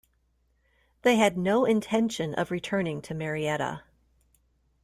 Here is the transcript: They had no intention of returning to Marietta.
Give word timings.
They 1.03 1.17
had 1.17 1.37
no 1.37 1.65
intention 1.65 2.33
of 2.33 2.49
returning 2.49 3.03
to 3.03 3.13
Marietta. 3.13 3.83